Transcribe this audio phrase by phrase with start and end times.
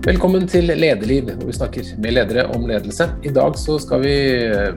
[0.00, 3.04] Velkommen til Lederliv, hvor vi snakker med ledere om ledelse.
[3.28, 4.14] I dag så skal vi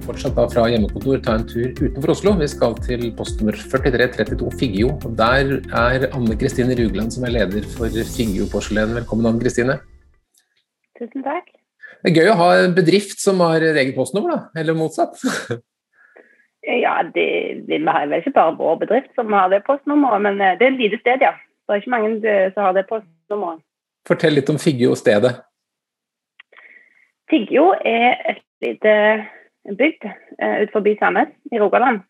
[0.03, 2.33] fortsatt fra hjemmekontor ta en tur utenfor Oslo.
[2.41, 4.89] Vi skal til postnummer 4332 Figgjo.
[5.21, 7.87] Der er Anne Kristine Rugland som er leder for
[8.17, 8.97] Figgjo porselen.
[8.99, 9.79] Velkommen, Anne Kristine.
[10.99, 11.47] Tusen takk.
[12.03, 14.59] Det er gøy å ha en bedrift som har eget postnummer, da?
[14.59, 15.23] Eller motsatt?
[16.83, 17.29] ja, det,
[17.71, 20.75] vi er vel ikke bare vår bedrift som har det postnummeret, men eh, det er
[20.75, 21.37] et lite sted, ja.
[21.63, 23.63] Det er ikke mange eh, som har det postnummeret.
[24.07, 25.31] Fortell litt om Figgjo-stedet.
[27.31, 28.95] Figgjo er et lite
[29.79, 32.03] bygd uh, ut forbi Sandnes i Rogaland.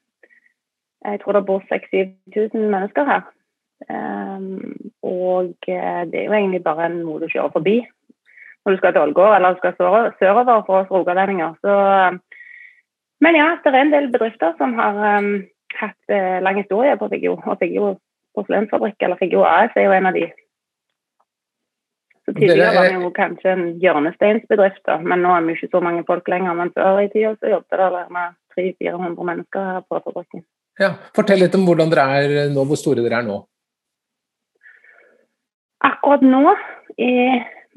[1.05, 3.23] Jeg tror det bor 6000-7000 mennesker her.
[3.89, 7.81] Um, og uh, det er jo egentlig bare en noe du kjører forbi
[8.63, 11.57] når du skal til Ålgård eller du skal sørover for oss rogalendinger.
[11.67, 12.15] Uh,
[13.21, 15.33] men ja, det er en del bedrifter som har um,
[15.77, 17.37] hatt lang historie på Figgjo.
[17.45, 17.97] Og Figgjo
[18.35, 20.25] porselensfabrikk, eller Figgjo AS, er jo en av de
[22.25, 26.05] så Tidligere var vi jo kanskje en hjørnesteinsbedrift, men nå er vi ikke så mange
[26.07, 26.55] folk lenger.
[26.55, 30.45] Men før i tida så jobbet det med 300-400 mennesker her på fabrikken.
[30.79, 33.41] Ja, Fortell litt om hvordan dere er nå, hvor store dere er nå.
[35.83, 36.53] Akkurat nå,
[36.95, 37.11] i,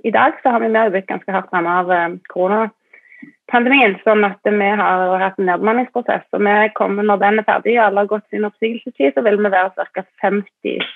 [0.06, 3.97] i dag, så har vi mer blitt ganske hardt rammet av eh, koronapandemien.
[4.05, 6.28] Sånn at vi har hatt en nedbemanningsprosess.
[6.38, 9.50] og vi kommer Når den er ferdig alle har gått sin oppsigelsestid, så vil vi
[9.50, 10.06] være ca.
[10.22, 10.86] 50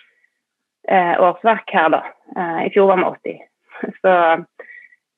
[0.89, 2.03] eh, årsverk her, da.
[2.37, 3.39] Eh, I fjor var vi 80.
[4.03, 4.15] Så,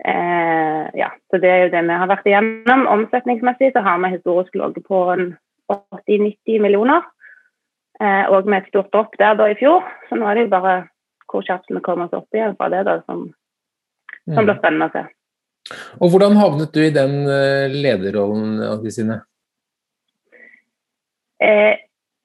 [0.08, 2.86] eh, ja, så det er jo det vi har vært igjennom.
[2.90, 5.00] Omsetningsmessig så har vi historisk ligget på
[5.72, 7.02] 80-90 millioner.
[8.02, 9.82] Eh, og med et stort dropp der da i fjor.
[10.08, 10.76] Så nå er det jo bare
[11.30, 13.24] hvor kjapt vi kommer oss opp igjen fra det, da, som,
[14.28, 14.60] som blir mm.
[14.60, 15.04] spennende å se.
[16.02, 19.22] Og Hvordan havnet du i den eh, lederrollen, Kristine?
[21.42, 21.78] Eh,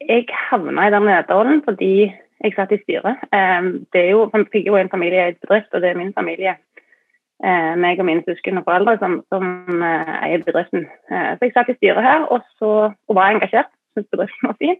[0.03, 2.09] jeg havna i den lederrollen fordi
[2.43, 3.23] jeg satt i styret.
[3.33, 6.57] Ehm, det er jo, jeg fikk jo en familieeid bedrift, og det er min familie.
[7.45, 10.87] Eh, meg og mine søsken og foreldre som, som eh, eier bedriften.
[11.11, 13.69] Eh, så jeg satt i styret her og, så, og var engasjert.
[13.93, 14.79] Syntes bedriften var fin.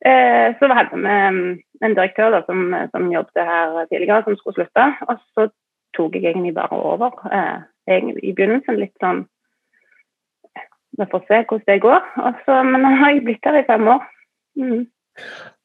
[0.00, 1.40] Så hadde vi ehm,
[1.84, 4.86] en direktør da, som, som jobbet her tidligere, som skulle slutte.
[5.12, 5.44] Og så
[5.96, 7.18] tok jeg egentlig bare over.
[7.90, 9.26] I begynnelsen litt sånn
[10.96, 12.08] Vi får se hvordan det går.
[12.46, 14.08] Så, men nå har jeg blitt her i fem år.
[14.56, 14.86] Mm.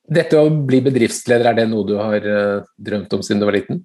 [0.06, 3.58] Dette å bli bedriftsleder, er det noe du har uh, drømt om siden du var
[3.58, 3.82] liten?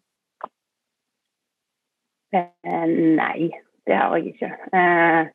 [2.36, 2.86] Eh,
[3.16, 3.50] nei,
[3.88, 4.50] det har jeg ikke.
[4.76, 5.30] Eh,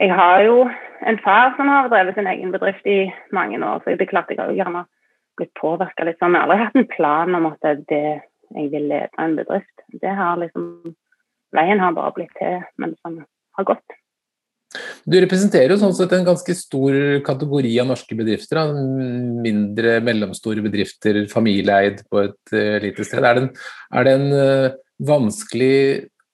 [0.00, 0.64] jeg har jo
[1.06, 4.32] en far som har drevet sin egen bedrift i mange år, så det er klart
[4.32, 4.86] jeg har jo gjerne
[5.38, 6.34] blitt påvirka litt sånn.
[6.34, 8.04] Jeg har aldri hatt en plan om at det,
[8.56, 9.86] jeg vil lede en bedrift.
[10.02, 10.94] Det har liksom
[11.54, 13.20] Veien har bare blitt til mens den
[13.54, 13.94] har gått.
[15.04, 16.96] Du representerer jo sånn sett en ganske stor
[17.26, 18.72] kategori av norske bedrifter.
[19.44, 23.22] Mindre, mellomstore bedrifter, familieeid på et uh, lite sted.
[23.22, 23.50] Er det en,
[23.94, 24.78] er det en uh,
[25.10, 25.76] vanskelig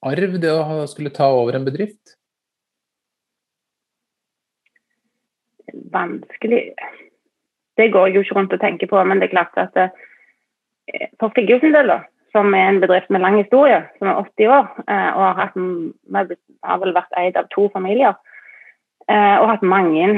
[0.06, 2.16] arv, det å skulle ta over en bedrift?
[5.90, 6.62] Vanskelig
[7.78, 9.92] Det går jeg jo ikke rundt og tenker på, men det er klart at uh,
[11.20, 12.00] for Figgjo del, da,
[12.32, 16.34] som er en bedrift med lang historie, som er 80 år, og har, hatt,
[16.66, 18.29] har vel vært eid av to familier, Eh,
[19.10, 20.08] og hatt mange,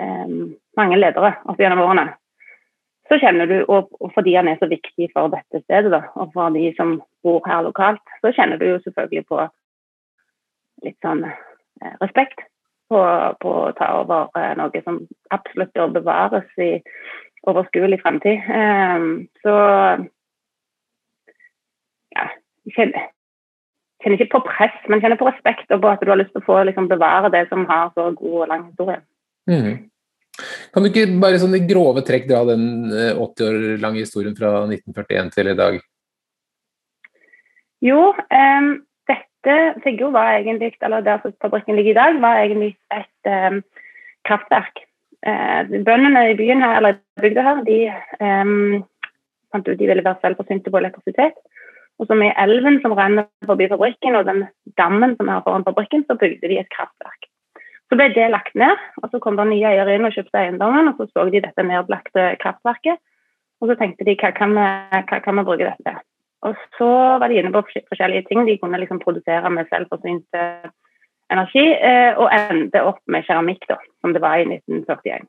[0.00, 0.36] eh,
[0.78, 2.08] mange ledere opp gjennom årene.
[3.08, 6.54] Så kjenner du, og, fordi han er så viktig for dette stedet, da, og for
[6.54, 9.42] de som bor her lokalt, så kjenner du jo selvfølgelig på
[10.86, 12.40] litt sånn eh, respekt
[12.88, 13.00] på,
[13.40, 15.02] på, å ta over eh, noe som
[15.36, 16.70] absolutt bør bevares i
[17.48, 18.40] overskuelig framtid.
[18.40, 19.08] Eh,
[19.44, 19.54] så
[22.16, 22.28] ja,
[22.64, 23.04] jeg
[24.04, 26.44] kjenner, ikke på press, men kjenner på respekt og på at du har lyst til
[26.44, 29.00] å få liksom, bevare det som har så god og lang historie.
[29.50, 29.90] Mm.
[30.74, 34.34] Kan du ikke bare sånn i grove trekk dra den 80 eh, år lange historien
[34.38, 35.78] fra 1941 til i dag?
[37.84, 38.70] Jo, um,
[39.10, 43.60] dette Figgjo var egentlig, eller der fabrikken ligger i dag, var egentlig et um,
[44.26, 44.82] kraftverk.
[45.24, 47.78] Uh, bøndene i byen her, eller bygda her, de
[48.20, 48.82] um,
[49.52, 51.38] fant ut de ville være selvforsynte på elektrisitet.
[52.02, 54.44] Og så med elven som renner forbi fabrikken og den
[54.80, 57.28] dammen som er foran fabrikken, så bygde de et kraftverk.
[57.88, 60.88] Så ble det lagt ned, og så kom det nye eiere inn og kjøpte eiendommen.
[60.90, 62.98] og Så så de dette nedlagte kraftverket,
[63.60, 64.66] og så tenkte de hva kan vi,
[65.10, 66.00] hva kan vi bruke dette til.
[66.44, 68.42] Og så var de inne på forskjellige ting.
[68.44, 70.40] De kunne liksom produsere med selvforsynt
[71.32, 75.24] energi, eh, og endte opp med keramikk, da, som det var i 1941.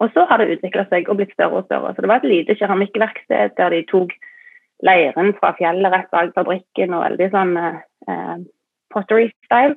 [0.00, 1.94] Og så har det utvikla seg og blitt større og større.
[1.94, 4.16] Så det var et lite keramikkverksted der de tok
[4.84, 8.38] leiren fra fjellet rett bak fabrikken og veldig sånn eh,
[8.92, 9.76] pottery-style.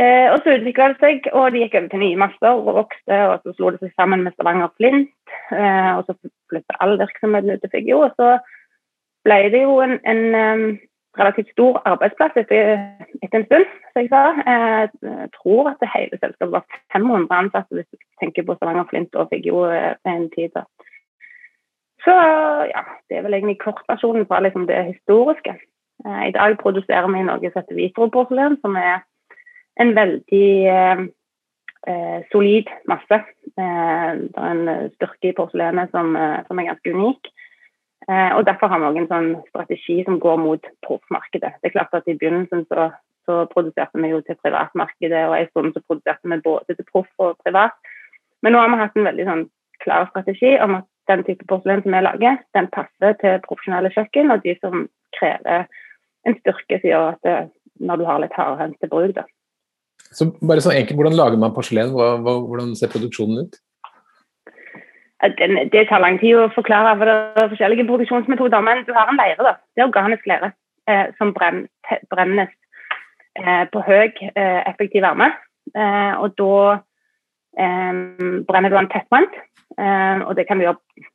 [0.00, 3.18] Eh, og så utvikla det seg, og de gikk over til nye master og vokste.
[3.28, 5.12] Og så slo det seg sammen med Stavanger Flint,
[5.52, 6.16] eh, og så
[6.52, 8.00] flytta all virksomheten ut til Figgjo.
[8.06, 8.38] Og så
[9.28, 10.64] ble det jo en, en um,
[11.20, 12.80] relativt stor arbeidsplass etter,
[13.20, 14.22] etter en stund, som jeg sa.
[14.48, 16.64] Jeg tror at det hele selskapet var
[16.96, 20.48] 500 ansatte, hvis du tenker på Stavanger Flint og Figgjo en tid.
[20.56, 20.64] da.
[22.02, 22.14] Så
[22.72, 25.54] ja, det er vel egentlig kortversjonen fra liksom det historiske.
[26.02, 29.04] I dag produserer vi noe som heter Vitro-porselen, som er
[29.80, 31.04] en veldig eh,
[32.32, 33.20] solid masse.
[33.54, 36.16] Eh, det er en styrke i porselenet som,
[36.48, 37.30] som er ganske unik.
[38.10, 41.54] Eh, og Derfor har vi også en sånn strategi som går mot proffmarkedet.
[41.60, 42.88] Det er klart at I begynnelsen så,
[43.28, 47.10] så produserte vi jo til privatmarkedet, og en stund så produserte vi både til proff
[47.22, 47.76] og privat.
[48.42, 49.44] Men nå har vi hatt en veldig sånn
[49.84, 54.34] klar strategi om at den type porselen som vi lager, den passer til profesjonelle kjøkken
[54.34, 54.86] og de som
[55.18, 55.68] krever
[56.26, 57.36] en styrke som gjør at det,
[57.82, 59.14] når du har litt hardhendte bruk.
[59.16, 59.26] da.
[60.12, 61.92] Så bare sånn enkelt, Hvordan lager man porselen?
[61.92, 63.60] Hvordan ser produksjonen ut?
[65.38, 68.64] den, det tar lang tid å forklare, for det er forskjellige produksjonsmetoder.
[68.66, 69.54] Men du har en leire, da.
[69.74, 70.52] Det er organisk leire
[70.90, 71.66] eh, som brenn,
[72.10, 72.50] brennes
[73.38, 75.30] eh, på høy eh, effektiv varme.
[75.76, 76.56] Eh, og da
[77.58, 78.02] eh,
[78.48, 79.34] brenner du den tettbrent,
[79.78, 81.08] eh, og det kan vi gjøre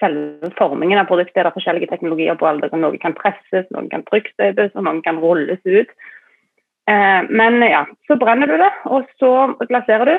[0.00, 1.36] selve formingen av produktet.
[1.36, 2.70] Det er forskjellige teknologier på alle.
[2.72, 5.92] Noe kan presses, noen kan trykkstøpes, og noen kan rulles ut.
[7.30, 10.16] men ja, så brenner du det, og så glaserer du,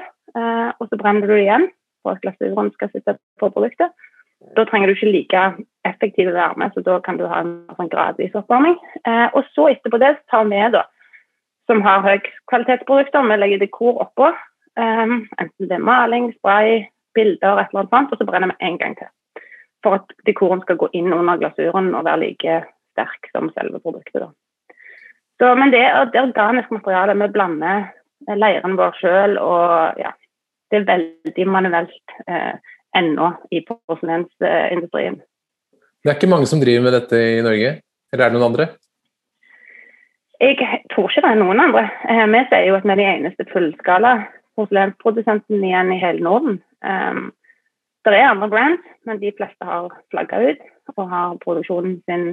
[0.79, 1.65] og så brenner du det igjen
[2.03, 3.91] for at glasuren skal sitte på produktet.
[4.57, 5.41] Da trenger du ikke like
[5.85, 8.77] effektiv varme, så da kan du ha en sånn gradvis oppvarming.
[9.06, 10.85] Eh, og så etterpå det tar vi, da,
[11.69, 14.31] som har høykvalitetsprodukter, vi legger dekor oppå.
[14.79, 16.85] Eh, enten det er maling, spray,
[17.15, 19.09] bilder, et eller annet sånt, og så brenner vi en gang til.
[19.83, 22.62] For at dekoren skal gå inn under glasuren og være like
[22.94, 24.29] sterk som selve produktet.
[25.41, 25.81] Så, men det
[26.13, 27.18] det er organisk materiale.
[27.18, 27.89] Vi blander
[28.38, 30.12] leiren vår sjøl og ja,
[30.71, 32.53] det er veldig manuelt eh,
[32.97, 35.17] ennå i porselensindustrien.
[36.01, 37.74] Det er ikke mange som driver med dette i Norge,
[38.13, 38.67] eller er det noen andre?
[40.41, 40.57] Jeg
[40.94, 41.83] tror ikke det er noen andre.
[42.09, 44.13] Eh, vi sier jo at vi er de eneste fullskala
[44.61, 46.61] porselensprodusenten igjen i hele Norden.
[46.85, 47.31] Um,
[48.05, 50.61] det er andre brands, men de fleste har flagga ut
[50.95, 52.25] og har produksjonen sin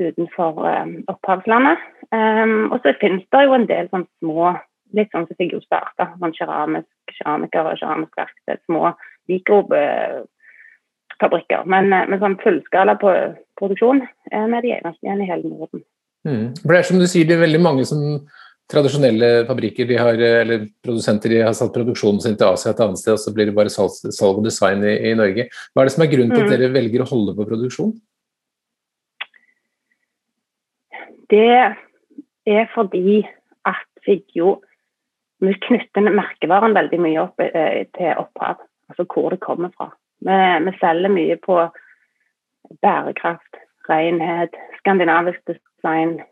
[0.00, 1.78] utenfor um, opphavslandet.
[2.10, 4.54] Um, og så finnes det jo en del sånn små
[4.96, 6.04] litt sånn som fikk jo starta.
[6.20, 8.58] Sånn keramisk, keramiker og keramisk verksted.
[8.68, 8.82] Små
[9.30, 11.62] mikrofabrikker.
[11.70, 13.08] Men eh, med sånn fullskala på
[13.60, 13.98] produksjon
[14.32, 15.80] er vi de eneste igjen i hele Norden.
[16.28, 16.46] Mm.
[16.60, 18.00] For det er som du sier, det er veldig mange som
[18.72, 23.00] tradisjonelle fabrikker de har, eller produsenter de har satt produksjonen sin til Asia et annet
[23.00, 25.48] sted, og så blir det bare salg, salg og design i, i, Norge.
[25.72, 26.54] Hva er det som er grunnen til at mm.
[26.54, 27.94] dere velger å holde på produksjon?
[31.32, 31.48] Det
[32.52, 33.22] er fordi
[33.68, 34.58] at Figgjo
[35.42, 38.60] vi knytter merkevaren veldig mye opp eh, til opphav,
[38.92, 39.88] altså hvor det kommer fra.
[40.22, 41.56] Vi, vi selger mye på
[42.84, 43.58] bærekraft,
[43.88, 45.71] renhet, skandinavisk design,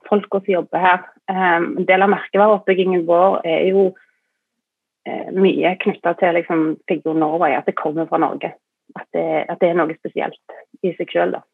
[0.08, 1.05] folka som jobber her.
[1.31, 7.56] Um, en del av merkevareoppbyggingen vår er jo uh, mye knytta til liksom, Figur Norway,
[7.58, 8.55] at det kommer fra Norge.
[8.99, 11.44] At det, at det er noe spesielt i seg sjøl, da.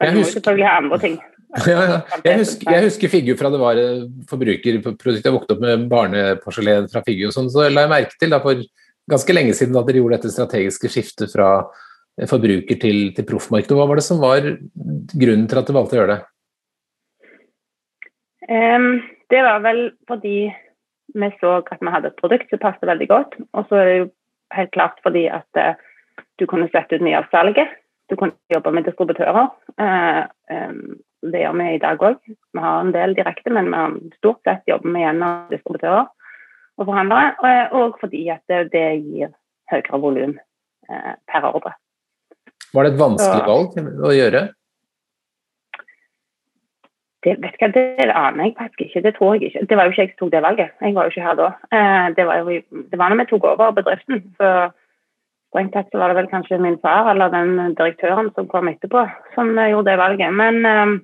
[0.00, 1.16] Jeg husker, må selvfølgelig ha andre ting.
[1.70, 1.98] Ja, ja.
[2.24, 5.24] Jeg, husker, jeg husker Figgjo fra det var eh, forbrukerprodukt.
[5.24, 7.30] Jeg vokste opp med barneporselen fra Figgjo.
[7.32, 8.60] Sånn, så la jeg merke til da, for
[9.08, 13.78] ganske lenge siden at dere gjorde dette strategiske skiftet fra eh, forbruker til, til proffmarkedet.
[13.78, 14.50] Hva var det som var
[15.14, 16.20] grunnen til at du valgte å gjøre det?
[18.48, 20.52] Um, det var vel fordi
[21.14, 23.34] vi så at vi hadde et produkt som passet veldig godt.
[23.52, 24.06] Og så er det jo
[24.54, 25.74] helt klart fordi at uh,
[26.38, 27.72] du kunne sette ut mye av salget.
[28.10, 29.48] Du kunne jobbe med distributører.
[29.80, 32.20] Uh, um, det gjør vi i dag òg.
[32.28, 36.04] Vi har en del direkte, men vi har stort sett jobber vi gjennom distributører
[36.76, 37.56] og forhandlere.
[37.74, 39.34] Og fordi at det, det gir
[39.72, 41.74] høyere volum uh, per ordre.
[42.74, 44.46] Var det et vanskelig valg å gjøre?
[47.26, 49.02] Det, vet ikke, det aner jeg faktisk ikke.
[49.06, 49.66] Det tror jeg ikke.
[49.66, 50.74] Det var jo ikke jeg som tok det valget.
[50.84, 51.48] Jeg var jo ikke her da.
[51.74, 52.60] Eh, det var jo
[52.92, 54.22] det var når vi tok over bedriften.
[54.38, 54.52] Så
[55.50, 59.04] strengt tatt så var det vel kanskje min far eller den direktøren som kom etterpå,
[59.34, 60.32] som gjorde det valget.
[60.38, 60.96] Men eh,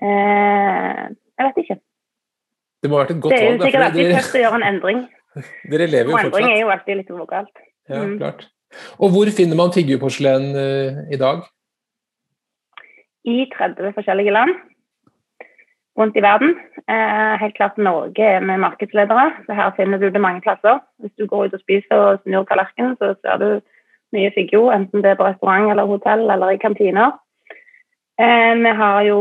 [0.00, 1.02] Eh,
[1.36, 1.76] jeg vet ikke.
[2.80, 3.42] Det må ha vært et godt valg.
[3.42, 5.02] Det er jo sikkert alltid tøft å gjøre en endring.
[5.72, 6.32] Dere lever jo fortsatt.
[6.32, 7.62] Og endring er jo alltid litt vågalt.
[7.90, 8.16] Ja, mm.
[8.22, 8.46] klart.
[9.02, 11.42] Og hvor finner man figurporselen uh, i dag?
[13.28, 14.54] I 30 forskjellige land
[16.00, 16.56] rundt i verden.
[16.88, 20.80] Eh, helt klart Norge er med markedsledere, så her finner du det mange plasser.
[20.98, 23.48] Hvis du går ut og spiser og snur tallerkenen, så ser du
[24.16, 27.16] mye figgjo, enten det er på restaurant eller hotell eller i kantiner.
[28.20, 29.20] Eh, vi har jo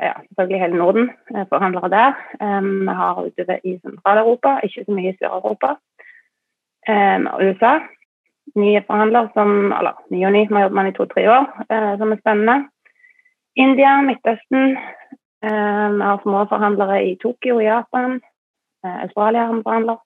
[0.00, 2.12] ja, selvfølgelig hele Norden, eh, forhandlere der.
[2.60, 5.76] Vi har utover i Sentral-Europa, ikke så mye i Sør-Europa.
[7.40, 7.78] USA,
[8.56, 11.98] nye forhandlere som Eller ny og ny, vi har jobbet med i to-tre år, eh,
[11.98, 12.56] som er spennende.
[13.56, 14.76] India, Midtøsten.
[15.44, 18.20] Eh, vi har små forhandlere i Tokyo, Japan.
[18.84, 19.98] Eh, Australia har vi forhandler.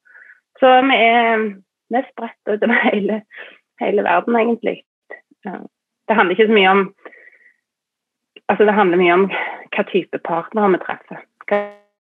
[0.61, 1.45] Så vi er,
[1.95, 3.23] vi spredt utover hele,
[3.81, 4.83] hele verden, egentlig.
[6.09, 6.95] Det handler ikke så mye om
[8.49, 9.27] Altså, det handler mye om
[9.77, 11.19] hva type partnere vi treffer.
[11.51, 11.59] Hva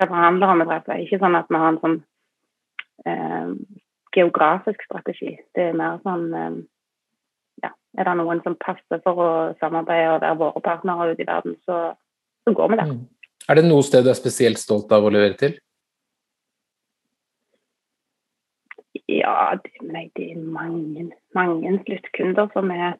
[0.06, 1.00] forhandlere vi treffer.
[1.02, 1.96] Ikke sånn at vi har en sånn
[3.02, 3.48] eh,
[4.14, 5.32] geografisk strategi.
[5.58, 6.60] Det er mer sånn eh,
[7.64, 11.28] ja, Er det noen som passer for å samarbeide og være våre partnere ute i
[11.32, 11.80] verden, så,
[12.46, 12.94] så går vi der.
[12.94, 13.02] Mm.
[13.46, 15.54] Er det noe sted du er spesielt stolt av å levere til?
[19.06, 19.70] Ja, det,
[20.18, 22.96] er mange, mange sluttkunder som er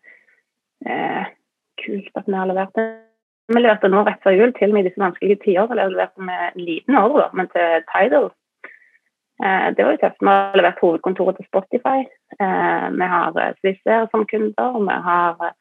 [0.87, 1.33] eh,
[1.83, 2.87] kult at vi har levert det.
[3.51, 5.67] Vi leverte nå rett før jul, til og med i disse vanskelige tider.
[5.71, 8.31] Vi leverte med en liten ordre, men til Tidal.
[9.43, 10.23] Eh, det var jo tøft.
[10.23, 12.07] Vi har levert hovedkontoret til Spotify.
[12.39, 14.79] Eh, vi har Swissair som kunder.
[14.87, 15.53] Vi har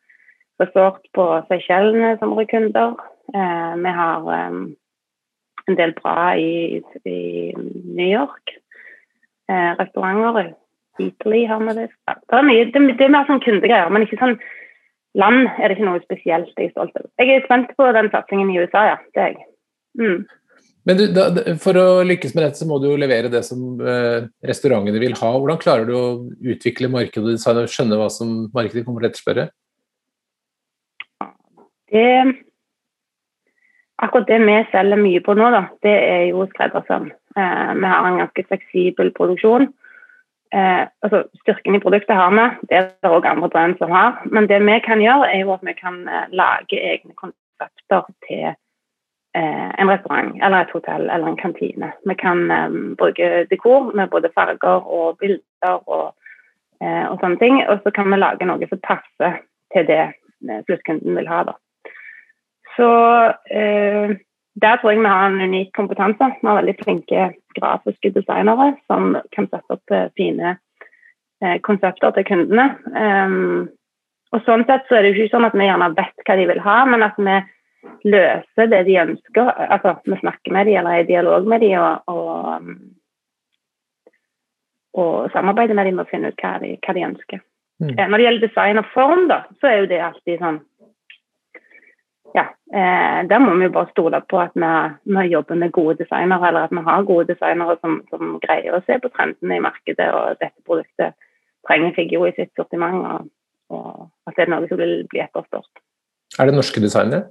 [0.62, 2.96] resort på Seychellene som kunder.
[3.34, 7.18] Vi har en del bra i, i
[7.58, 8.54] New York.
[9.80, 10.54] Restauranter.
[11.00, 11.90] Italy har vi det.
[12.08, 14.38] Det er, mye, det, er mer sånn kundegreier, men ikke sånn
[15.20, 17.10] land er det ikke noe spesielt jeg er stolt av.
[17.22, 18.98] Jeg er spent på den satsingen i USA, ja.
[19.16, 19.48] Det er jeg.
[20.00, 20.18] Mm.
[20.86, 21.28] Men du, da,
[21.62, 25.16] For å lykkes med dette, så må du jo levere det som eh, restaurantene vil
[25.18, 25.32] ha.
[25.36, 26.08] Hvordan klarer du å
[26.46, 29.48] utvikle markedet og design og skjønne hva som markedet kommer til å etterspørre?
[31.96, 32.06] Det,
[33.98, 37.10] akkurat det vi selger mye på nå, da, det er jo skreddersøm.
[37.38, 39.70] Eh, vi har en ganske fleksibel produksjon.
[40.56, 44.22] Eh, altså Styrken i produktet har vi, det er det òg andre brand som har.
[44.26, 48.46] Men det vi kan gjøre, er jo at vi kan eh, lage egne konsepter til
[48.52, 51.92] eh, en restaurant eller et hotell eller en kantine.
[52.06, 56.14] Vi kan eh, bruke dekor med både farger og bilder og,
[56.82, 57.64] eh, og sånne ting.
[57.68, 59.42] Og så kan vi lage noe som passer
[59.74, 60.04] til det
[60.68, 61.44] sluttkunden vil ha.
[61.48, 61.54] da.
[62.76, 62.88] Så
[64.62, 66.30] der tror jeg vi har en unik kompetanse.
[66.42, 70.54] Vi har veldig flinke grafiske designere som kan sette opp eh, fine
[71.44, 72.70] eh, konsepter til kundene.
[72.96, 73.68] Um,
[74.36, 76.48] og sånn sett så er det jo ikke sånn at vi gjerne vet hva de
[76.52, 77.36] vil ha, men at vi
[78.10, 79.52] løser det de ønsker.
[79.68, 82.72] Altså vi snakker med dem eller er i dialog med dem og, og,
[85.04, 87.44] og samarbeider med dem og finner ut hva de, hva de ønsker.
[87.84, 87.92] Mm.
[87.92, 90.62] Eh, når det gjelder design og form, da, så er jo det alltid sånn
[92.36, 92.46] ja,
[92.80, 94.72] eh, der må vi jo bare stole på at vi,
[95.16, 98.84] vi, jobber med gode designere, eller at vi har gode designere som, som, greier å
[98.88, 101.16] se på trendene i markedet, og dette produktet
[101.68, 103.32] trenger Figgjo i sitt sortiment, og,
[103.72, 105.84] og, at det er noe som vil bli etterspurt.
[106.40, 107.30] Er det norske designere?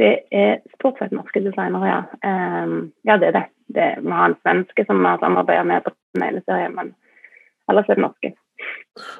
[0.00, 2.00] Det er stort sett norske designere, ja.
[2.24, 3.46] Um, ja, det er det.
[3.74, 3.90] det.
[4.00, 6.94] Vi har en svenske som vi har samarbeidet med på den ene serien, men
[7.68, 8.32] ellers er det norske.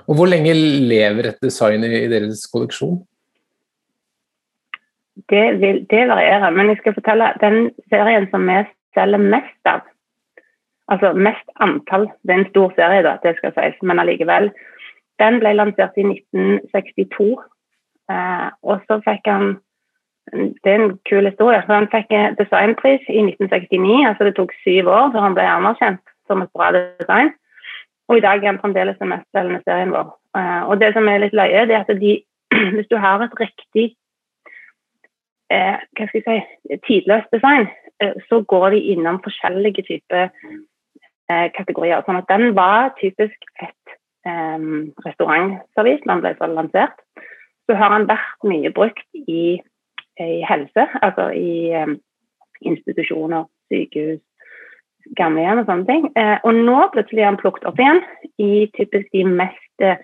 [0.06, 3.02] Og Hvor lenge lever et design i deres kolleksjon?
[5.28, 6.50] Det, vil, det varierer.
[6.50, 8.58] Men jeg skal fortelle den serien som vi
[8.94, 9.80] selger mest av,
[10.90, 14.50] altså mest antall, det er en stor serie, da, det skal sies, men allikevel,
[15.22, 17.32] den ble lansert i 1962.
[18.10, 19.58] Eh, og så fikk han
[20.30, 21.62] Det er en kul historie.
[21.66, 26.02] for Han fikk designpris i 1969, altså det tok syv år før han ble anerkjent
[26.28, 27.32] som et bra design.
[28.08, 30.12] Og i dag er han fremdeles den mestselgende serien vår.
[30.38, 32.12] Eh, og det som er litt løye, det er at de,
[32.76, 33.86] hvis du har et riktig
[35.50, 37.68] eh, hva skal jeg si, tidløst design,
[38.02, 42.04] eh, så går de innom forskjellige typer eh, kategorier.
[42.06, 43.96] Sånn at den var typisk et
[44.28, 44.68] eh,
[45.06, 47.04] restaurantservis da den ble lansert.
[47.68, 49.60] Så har den vært mye brukt i,
[50.20, 51.94] i helse, altså i eh,
[52.66, 54.20] institusjoner, sykehus,
[55.16, 56.08] gamlehjem og sånne ting.
[56.18, 58.02] Eh, og nå plutselig er den plukket opp igjen
[58.42, 60.00] i typisk de mest eh,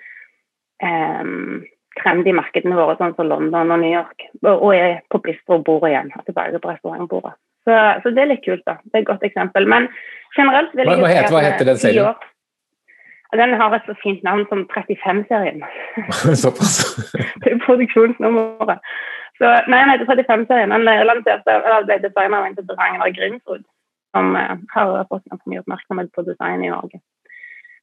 [2.00, 6.12] trendy markedene våre, sånn som London og New York, og er på bistro-bordet igjen.
[6.28, 7.34] Tilbake på restaurantbordet.
[7.66, 8.76] Så, så, det er litt kult, da.
[8.84, 9.66] Det er et godt eksempel.
[9.66, 9.88] Men
[10.36, 12.26] generelt vil jeg hva, heter, hva heter den serien?
[13.36, 15.64] Den har et så fint navn som 35-serien.
[16.44, 16.76] Såpass?
[17.42, 18.84] det er produksjonsnummeret.
[19.40, 20.72] Så, nei, heter 35-serien.
[20.72, 23.66] Den lanserte, ble designet av en til Ragnar Grimsrud,
[24.14, 27.02] som uh, har fått ganske mye oppmerksomhet på design i Norge.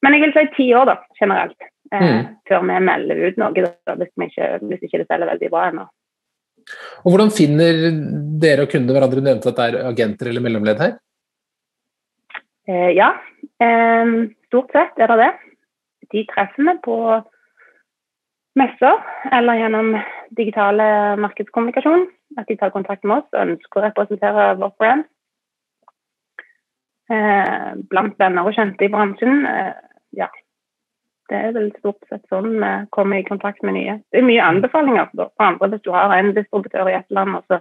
[0.04, 1.60] Men jeg vil si ti år, da, generelt.
[1.92, 2.22] Eh, mm.
[2.50, 5.88] Før vi melder ut noe, da, hvis, ikke, hvis ikke det selger veldig bra ennå.
[7.04, 7.82] Og Hvordan finner
[8.42, 9.20] dere og kundene hverandre?
[9.20, 10.96] Du nevnte at det er agenter eller mellomledd her?
[12.70, 13.12] Eh, ja,
[13.60, 14.14] eh,
[14.48, 15.32] stort sett er det det.
[16.14, 16.98] De treffer vi på
[18.60, 19.00] messer
[19.34, 19.96] eller gjennom
[20.38, 20.86] digitale
[21.24, 22.08] markedskommunikasjon.
[22.38, 25.04] At de tar kontakt med oss og ønsker å representere vårt brand.
[27.12, 29.44] Eh, blant venner og kjente i bransjen.
[29.50, 29.74] Eh,
[30.18, 30.30] ja,
[31.34, 33.96] Det er vel stort sett sånn vi kommer i kontakt med nye.
[34.14, 37.48] Det er mye anbefalinger for andre hvis du har en distributør i et land, og
[37.50, 37.58] så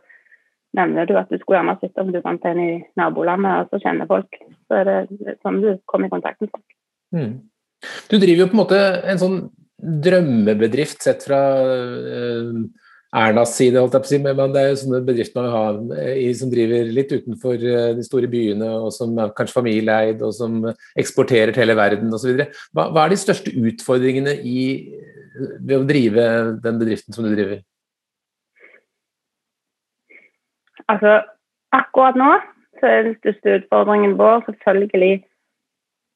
[0.76, 3.80] nevner du at du skulle gjerne sett om du fant en i nabolandet, og så
[3.86, 4.36] kjenner folk.
[4.68, 6.76] Så er det sånn du kommer i kontakt med folk.
[7.16, 7.32] Mm.
[8.12, 9.40] Du driver jo på en måte en sånn
[10.04, 12.60] drømmebedrift sett fra uh,
[13.12, 16.14] Ernas side, holdt jeg på å si, men det er jo sånne bedrifter man har
[16.16, 20.32] i, som driver litt utenfor uh, de store byene, og som er kanskje familieeid, og
[20.36, 20.62] som
[20.96, 22.40] eksporterer til hele verden osv.
[22.72, 24.62] Hva, hva er de største utfordringene i,
[25.60, 26.24] ved å drive
[26.64, 27.60] den bedriften som du driver?
[30.88, 31.20] Altså,
[31.76, 32.30] akkurat nå
[32.80, 35.12] så er den største utfordringen vår selvfølgelig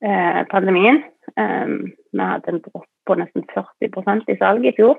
[0.04, 1.02] eh, pandemien.
[1.36, 4.96] Um, vi hadde en dropp på nesten 40% i salget i fjor.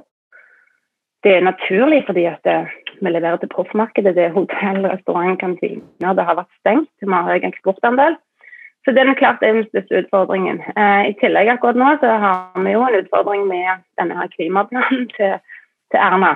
[1.28, 2.70] Det er naturlig fordi at eh,
[3.02, 4.16] vi leverer til proffmarkedet.
[4.16, 6.14] Det er hotell, restaurant, kantiner.
[6.16, 6.92] Det har vært stengt.
[7.04, 8.16] Vi har høy eksportandel.
[8.86, 10.62] Så det er klart den største utfordringen.
[10.80, 15.04] Eh, I tillegg akkurat nå så har vi jo en utfordring med denne her klimaplanen
[15.18, 15.36] til,
[15.92, 16.32] til Erna.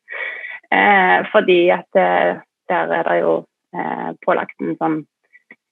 [0.76, 3.34] eh, fordi at eh, der er det jo
[3.72, 5.00] eh, pålagt en sånn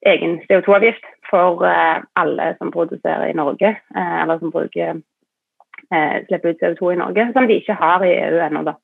[0.09, 5.05] egen CO2-avgift for eh, alle som produserer i Norge, eller som bruker
[5.93, 8.63] eh, slipper ut CO2 i Norge, som de ikke har i EU ennå.
[8.65, 8.75] da.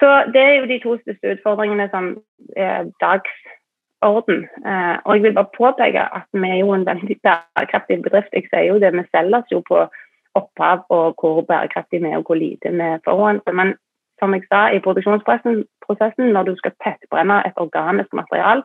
[0.00, 2.16] Så Det er jo de to største utfordringene som
[2.56, 4.48] er dagsorden.
[4.66, 8.32] Eh, og jeg vil bare påpeke at vi er jo en veldig bærekraftig bedrift.
[8.32, 9.86] Jeg sier jo det, Vi selger oss jo på
[10.34, 13.52] opphav og hvor bærekraftig vi er og hvor lite vi forurenser.
[13.52, 13.74] Men
[14.18, 18.62] som jeg sa, i produksjonsprosessen, når du skal tettbrenne et organisk material,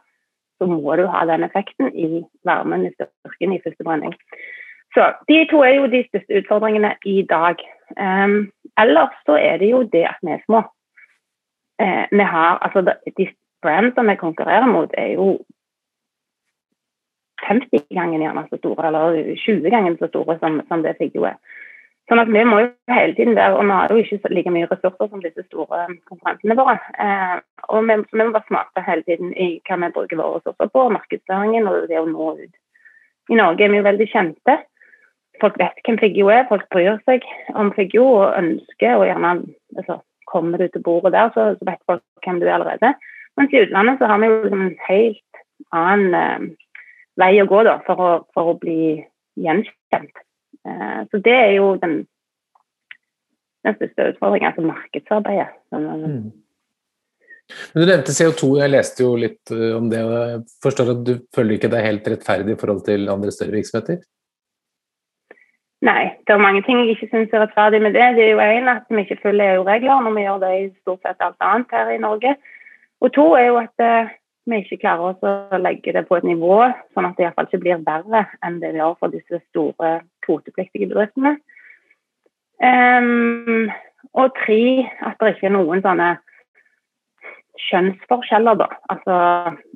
[0.58, 4.14] så må du ha den effekten i varmen, i styrken, i første brenning.
[4.96, 7.62] Så De to er jo de største utfordringene i dag.
[8.00, 10.64] Um, ellers så er det jo det at vi er små.
[11.82, 12.82] Uh, vi har, altså
[13.18, 13.28] De
[13.62, 15.38] brandene vi konkurrerer mot, er jo
[17.48, 21.38] 50 ganger gjerne så store, eller 20 ganger så store som, som det Figgjo er.
[22.08, 24.70] Sånn at Vi må jo hele tiden være, og vi har jo ikke like mye
[24.72, 26.78] ressurser som disse store konkurrentene våre.
[27.04, 27.36] Eh,
[27.68, 30.86] og vi, vi, må være smarte hele tiden i hva vi bruker våre ressurser på,
[30.96, 32.56] markedsføringen og det å nå ut.
[33.28, 34.56] I Norge er vi jo veldig kjente.
[35.42, 39.34] Folk vet hvem Figgjo er, folk bryr seg om Figgjo og ønsker og gjerne
[39.78, 42.90] altså, Kommer du til bordet der, så, så, vet folk hvem du er allerede.
[43.40, 45.40] Mens i utlandet så har vi jo liksom en helt
[45.78, 46.48] annen eh,
[47.22, 48.98] vei å gå da, for å, for å bli
[49.40, 50.20] gjenkjent.
[50.68, 51.96] Eh, så det er jo den,
[53.64, 55.56] den største utfordringen, altså markedsarbeidet.
[55.72, 56.28] Mm.
[57.72, 60.04] Men Du nevnte CO2, jeg leste jo litt eh, om det.
[60.04, 63.56] og Jeg forstår at du føler ikke er helt rettferdig i forhold til andre større
[63.62, 64.04] virksomheter?
[65.86, 68.06] Nei, det er mange ting jeg ikke syns er rettferdig med det.
[68.18, 71.04] Det er jo én at vi ikke følger EU-regler når vi gjør det i stort
[71.06, 72.34] sett alt annet her i Norge.
[73.02, 74.10] Og to er jo at eh,
[74.50, 76.64] vi ikke klarer oss å legge det på et nivå
[76.96, 80.90] sånn at det iallfall ikke blir verre enn det vi gjør for disse store kvotepliktige
[80.90, 81.36] bedriftene.
[82.58, 83.70] Um,
[84.18, 86.16] og tre, at det ikke er noen sånne
[87.68, 88.68] kjønnsforskjeller, da.
[88.94, 89.18] Altså,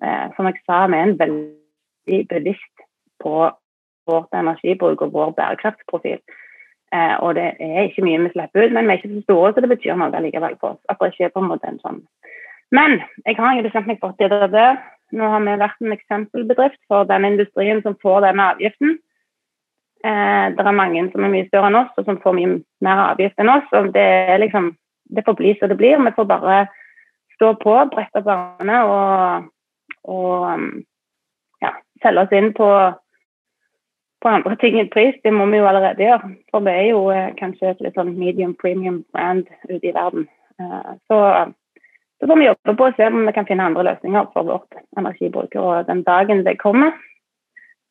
[0.01, 2.85] eh, som jeg sa, vi er en veldig bevisst
[3.21, 3.51] på
[4.09, 6.19] vårt energibruk og vår bærekraftsprofil.
[6.93, 9.53] Eh, og det er ikke mye vi slipper ut, men vi er ikke så store,
[9.53, 10.81] så det betyr noe likevel for oss.
[10.89, 12.01] At det ikke er på en måte en sånn
[12.71, 14.67] men jeg har ikke bestemt meg for at det det.
[15.11, 18.93] Nå har vi vært en eksempelbedrift for den industrien som får denne avgiften.
[20.07, 22.53] Eh, det er mange som er mye større enn oss, og som får mye
[22.87, 23.67] mer avgift enn oss.
[23.75, 24.71] og Det, er liksom,
[25.15, 25.99] det får bli som det blir.
[25.99, 26.61] Vi får bare
[27.35, 29.51] stå på, brette opp armene og,
[30.15, 30.65] og um,
[31.61, 32.69] ja, selge oss inn på,
[34.21, 35.17] på andre ting enn pris.
[35.23, 36.33] Det må vi jo allerede gjøre.
[36.53, 40.27] For vi er jo eh, kanskje et litt sånn medium premium brand ute i verden.
[40.61, 41.19] Eh, så
[42.21, 44.75] så får vi jobbe på å se om vi kan finne andre løsninger for vårt
[44.99, 45.55] energibruk.
[45.57, 46.93] Og den dagen det kommer,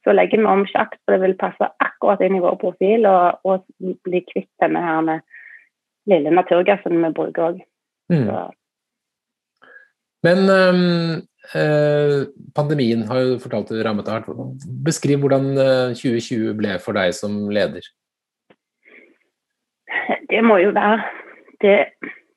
[0.07, 3.41] så legger vi om kjapt, så det vil passe akkurat inn i vår profil og,
[3.43, 3.65] og
[4.07, 5.27] bli kvitt denne her med
[6.11, 7.59] lille naturgassen vi bruker òg.
[8.13, 8.31] Mm.
[10.27, 11.19] Men um,
[12.55, 14.29] pandemien har jo fortalt det rammet hardt.
[14.85, 15.55] Beskriv hvordan
[15.97, 17.83] 2020 eh, ble for deg som leder.
[20.31, 21.01] Det må jo være
[21.65, 21.79] det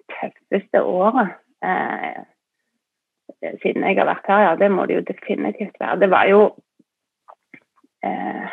[0.10, 2.24] tøffeste året eh,
[3.62, 4.56] siden jeg har vært her, ja.
[4.56, 6.00] Det må det jo definitivt være.
[6.00, 6.42] Det var jo
[8.04, 8.48] eh,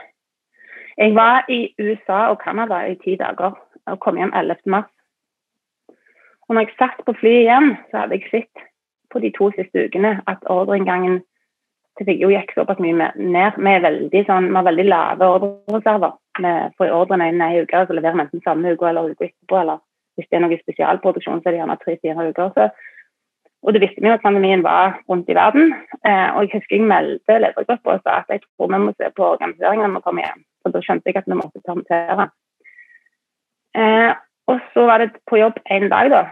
[0.99, 3.55] Jeg var i USA og Canada i ti dager
[3.87, 4.57] og kom hjem 11.
[4.67, 4.91] mars.
[6.49, 8.70] Og når jeg satt på flyet hjem, så hadde jeg sett
[9.11, 11.21] på de to siste ukene at ordreinngangen
[11.99, 13.59] til Figgjo gikk såpass mye ned.
[13.59, 16.15] Vi er veldig, sånn, vi har veldig lave ordrereserver.
[16.39, 19.59] Vi får ordrene inn ei uke, så leverer vi enten samme uke eller uka etterpå.
[19.61, 19.83] Eller
[20.17, 22.55] hvis det er noe spesialproduksjon, så er det gjerne tre-fire uker.
[22.57, 22.71] Så
[23.61, 25.75] og det visste vi jo at pandemien var rundt i verden.
[26.09, 29.11] Eh, og jeg husker jeg meldte ledergruppa og sa at jeg tror vi må se
[29.17, 30.45] på organiseringen når vi kommer hjem.
[30.65, 32.29] Og da skjønte jeg at vi måtte permittere.
[33.77, 34.13] Eh,
[34.49, 36.23] og så var det på jobb en dag, da,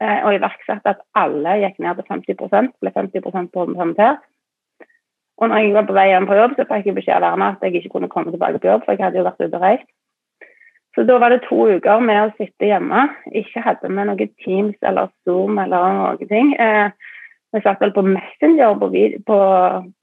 [0.00, 4.24] og iverksatte at alle gikk ned til 50 ble 50% permittert.
[5.36, 7.50] Og når jeg var på vei hjem på jobb, så fikk jeg beskjed av Erna
[7.54, 9.64] at jeg ikke kunne komme tilbake på jobb, for jeg hadde jo vært ute og
[9.64, 9.88] reist.
[10.96, 13.02] Så da var det to uker med å sitte hjemme.
[13.36, 16.54] Ikke hadde vi noe Teams eller Zoom eller noen ting.
[16.56, 16.88] Eh,
[17.52, 18.88] vi satt vel på Messenger, på,
[19.28, 19.38] på,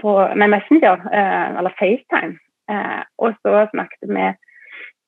[0.04, 2.38] på nei, Messenger eh, eller FaceTime.
[2.70, 4.30] Eh, og så snakket vi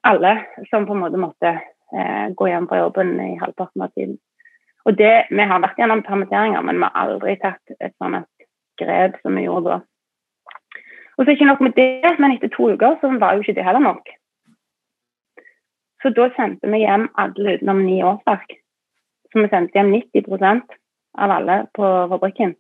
[0.10, 0.34] alle
[0.72, 4.18] som på en måte måtte eh, gå hjem fra jobben i halvparten av tiden.
[4.86, 8.28] Og det, Vi har vært gjennom permitteringer, men vi har aldri tatt et sånt
[8.78, 9.80] grep som vi gjorde da.
[11.18, 13.66] Og så ikke nok med det, men etter to uker så var jo ikke det
[13.66, 14.10] heller nok.
[16.04, 18.58] Så da sendte vi hjem alle utenom ni årsverk.
[19.32, 20.76] Så vi sendte hjem 90%
[21.24, 22.54] av alle på fabrikken.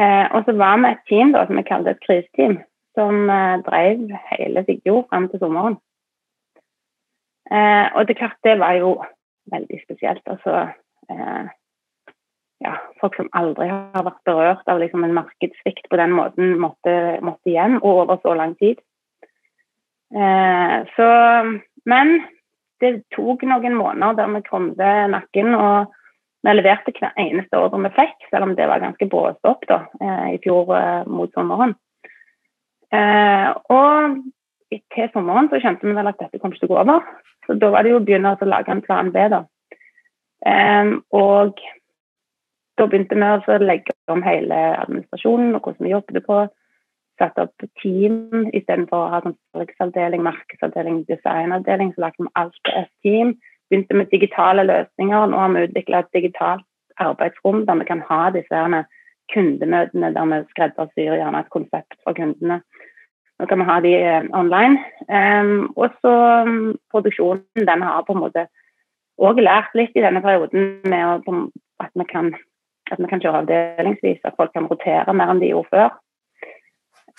[0.00, 2.58] Eh, og så var vi et team da, som vi kalte et kriseteam,
[2.98, 5.78] som eh, drev hele Figgjo fram til sommeren.
[7.52, 8.96] Eh, og det klart, det var jo
[9.52, 10.22] veldig spesielt.
[10.26, 10.68] Altså,
[11.12, 11.50] eh,
[12.64, 16.94] ja, folk som aldri har vært berørt av liksom, en markedssvikt på den måten, måtte,
[17.24, 18.80] måtte hjem, og over så lang tid.
[20.14, 21.08] Eh, så,
[21.88, 22.18] men
[22.82, 25.54] det tok noen måneder der vi krumte nakken.
[25.54, 25.94] og
[26.46, 30.34] vi leverte hver eneste ordre vi fikk, selv om det var ganske bråstopp da, eh,
[30.36, 31.74] i fjor eh, mot sommeren.
[32.94, 34.20] Eh, og
[34.70, 37.08] til sommeren så skjønte vi vel at dette kom ikke til å gå over.
[37.46, 39.26] Så da var det jo å begynne å lage en plan B.
[39.32, 39.42] da.
[40.46, 41.58] Og
[42.78, 46.44] da begynte vi å legge om hele administrasjonen og hvordan vi jobbet på
[47.18, 51.90] Satte opp team istedenfor å ha sånn salgsavdeling, markedsavdeling, designavdeling.
[51.94, 53.32] Så lagde vi alt til ett team.
[53.68, 55.26] Begynte med digitale løsninger.
[55.26, 56.66] Nå har vi utvikla et digitalt
[57.02, 58.84] arbeidsrom der vi kan ha disse
[59.34, 62.60] kundemøtene der vi skreddersyr gjerne et konsept for kundene.
[63.38, 64.78] Nå kan vi ha de eh, online.
[65.10, 66.14] Um, og så
[66.46, 68.46] um, produksjonen, den har på en måte
[69.18, 71.28] òg lært litt i denne perioden med
[71.82, 72.32] at, vi kan,
[72.92, 75.96] at vi kan kjøre avdelingsvis, at folk kan rotere mer enn de gjorde før.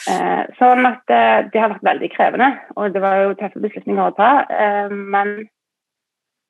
[0.07, 4.05] Eh, sånn at eh, det har vært veldig krevende, og det var jo tøffe beslutninger
[4.05, 4.31] å ta.
[4.47, 5.33] Eh, men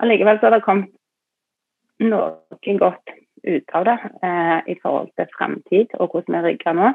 [0.03, 0.93] allikevel så har det kommet
[1.99, 6.91] noe godt ut av det eh, i forhold til fremtid og hvordan vi rigger nå.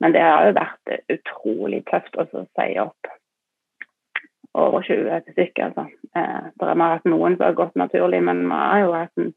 [0.00, 3.10] Men det har jo vært utrolig tøft å si opp
[4.68, 5.70] over 20 stykker.
[5.70, 5.86] Altså.
[6.16, 9.32] Eh, det har hatt noen som har gått naturlig, men vi har jo hatt en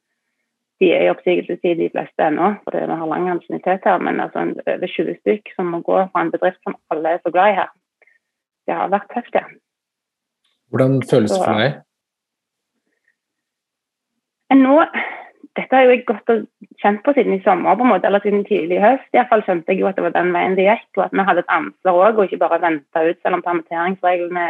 [0.84, 4.02] de er i oppsigelsestid, de fleste ennå, fordi vi har lang ansiennitet her.
[4.04, 7.32] Men altså over 20 stykk som må gå fra en bedrift som alle er så
[7.32, 7.72] glad i her.
[8.68, 9.46] Det har vært tøft, ja.
[10.74, 11.82] Hvordan føles det for deg?
[14.54, 14.76] Nå,
[15.58, 16.44] dette har jo jeg gått og
[16.82, 19.10] kjent på siden i sommer, på en måte, eller siden tidlig i høst.
[19.14, 21.44] Iallfall skjønte jeg jo at det var den veien det gikk, og at vi hadde
[21.44, 24.48] et ansvar òg, og ikke bare vente ut selv om permitteringsreglene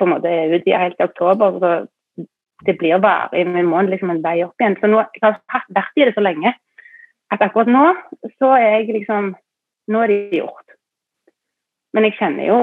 [0.00, 1.60] på en måte er ute helt i oktober.
[1.60, 2.26] Så
[2.66, 3.46] det blir varig.
[3.46, 4.76] Vi må liksom en vei opp igjen.
[4.80, 6.54] Så nå, Jeg har vært i det så lenge
[7.30, 7.84] at akkurat nå
[8.38, 9.34] så er jeg liksom
[9.90, 10.76] Nå er det gjort.
[11.92, 12.58] Men jeg kjenner jo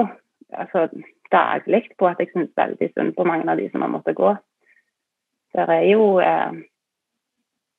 [0.56, 0.86] altså,
[1.28, 4.30] daglig på at jeg syns veldig synd på mange av de som har måttet gå.
[5.52, 6.54] Det er jo eh,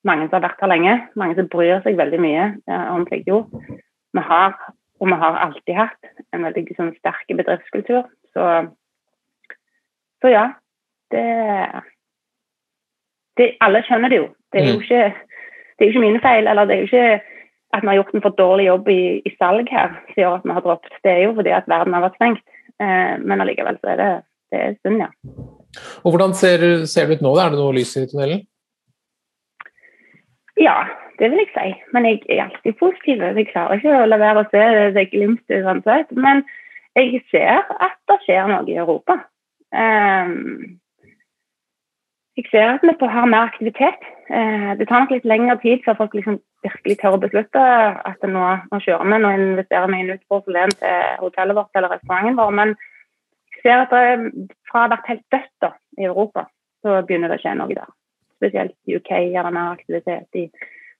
[0.06, 3.40] mange som har vært her lenge, mange som bryr seg veldig mye eh, om Figgjo.
[4.14, 4.54] Vi har,
[5.00, 8.06] og vi har alltid hatt, en veldig sånn, sterk bedriftskultur.
[8.30, 8.46] Så,
[10.22, 10.46] så ja.
[11.10, 11.24] Det
[13.40, 14.28] det, alle skjønner det jo.
[14.52, 14.84] Det er jo mm.
[14.84, 15.02] ikke,
[15.76, 16.48] det er ikke mine feil.
[16.50, 17.20] eller det er jo ikke
[17.70, 20.46] at vi har gjort en for dårlig jobb i, i salg her som gjør at
[20.46, 20.96] vi har droppet.
[21.04, 22.46] Det er jo fordi at verden har vært stengt.
[22.82, 24.08] Eh, men allikevel så er det,
[24.50, 25.10] det er synd, ja.
[26.02, 27.34] Og Hvordan ser, ser, det ut nå?
[27.38, 28.42] Er det noe lys i tunnelen?
[30.58, 30.74] Ja,
[31.22, 31.68] det vil jeg si.
[31.94, 33.22] Men jeg er alltid positiv.
[33.22, 34.64] Jeg klarer ikke å la være å se
[34.96, 36.10] det glimtet uansett.
[36.10, 36.42] Men
[36.98, 39.20] jeg ser at det skjer noe i Europa.
[39.70, 40.80] Um,
[42.40, 44.02] jeg ser at vi har mer aktivitet.
[44.30, 47.62] Eh, det tar nok litt lengre tid før folk liksom virkelig tør å beslutte
[48.10, 51.94] at nå, nå kjører vi, nå investerer vi i en utfordring til hotellet vårt eller
[51.96, 52.52] restauranten vår.
[52.60, 52.74] Men
[53.56, 56.46] jeg ser at det, fra å ha vært helt dødt i Europa,
[56.84, 57.90] så begynner det å skje noe der.
[58.40, 60.46] Spesielt i UK er det mer aktivitet i.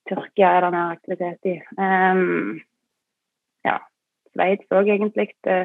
[0.08, 1.54] Tyrkia er det mer aktivitet i.
[1.78, 2.58] Um,
[3.64, 3.78] ja,
[4.34, 5.30] Sveits òg egentlig.
[5.46, 5.62] Det,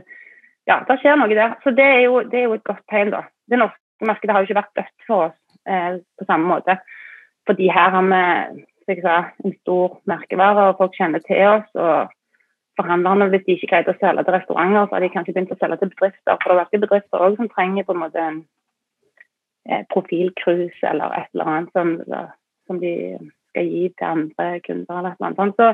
[0.69, 1.57] ja, det skjer noe der.
[1.63, 3.25] Så det er jo, det er jo et godt tegn, da.
[3.49, 5.35] Det norske markedet har jo ikke vært dødt for oss
[5.69, 6.79] eh, på samme måte.
[7.45, 8.07] Fordi her har
[8.87, 11.69] vi sa, en stor merkevare, og folk kjenner til oss.
[11.73, 12.11] og
[12.79, 15.59] Forhandlerne, hvis de ikke greide å selge til restauranter, så har de kanskje begynt å
[15.61, 16.39] selge til bedrifter.
[16.41, 18.41] For det er bedrifter også som trenger på en måte en
[19.69, 21.93] eh, profilcruise eller et eller annet som,
[22.67, 22.93] som, de
[23.53, 24.97] skal gi til andre kunder.
[24.97, 25.61] eller et eller annet.
[25.61, 25.69] Så,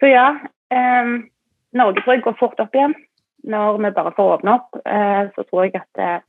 [0.00, 0.28] så ja,
[0.72, 1.12] eh,
[1.76, 2.96] Norge tror jeg går fort opp igjen.
[3.46, 6.24] Når vi bare får åpne opp, eh, så tror jeg at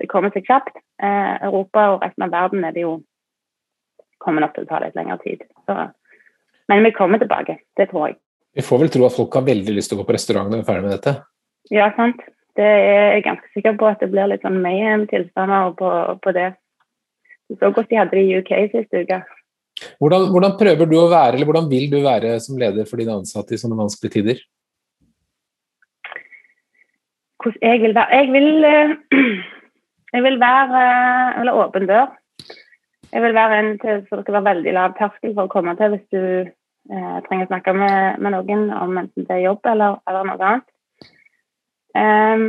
[0.00, 0.76] det kommer seg kjapt.
[1.00, 2.98] Eh, Europa og resten av verden er det jo
[4.20, 5.44] kommer nok til å ta litt lengre tid.
[5.68, 5.76] Så,
[6.68, 8.20] men vi kommer tilbake, det tror jeg.
[8.56, 10.60] Vi får vel tro at folk har veldig lyst til å gå på restaurant når
[10.60, 11.14] vi er ferdig med dette?
[11.72, 12.22] Ja, sant.
[12.58, 16.48] Det er jeg ganske sikker på at det blir litt sånn mayhem-tilstander på, på, det.
[17.48, 19.20] Du så godt de hadde det i UK sist uke.
[20.02, 23.14] Hvordan, hvordan, prøver du å være, eller hvordan vil du være som leder for dine
[23.22, 24.42] ansatte i sånne vanskelige tider?
[27.42, 28.96] Hvordan jeg vil være Jeg vil, eh,
[30.14, 30.80] jeg vil være
[31.34, 32.16] jeg vil åpen dør.
[33.12, 35.74] Jeg vil være en til så det skal være veldig lav terskel for å komme
[35.76, 39.66] til hvis du eh, trenger å snakke med, med, noen om enten det er jobb
[39.72, 40.68] eller, eller noe annet.
[41.90, 42.44] Um,